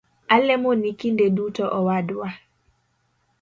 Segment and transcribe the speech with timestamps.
[0.35, 2.27] Alemoni kinde duto owadwa